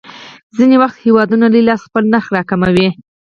ځینې 0.55 0.75
وخت 0.81 0.97
هېوادونه 1.05 1.45
لوی 1.53 1.63
لاس 1.69 1.81
خپل 1.87 2.03
نرخ 2.13 2.25
راکموي. 2.35 2.89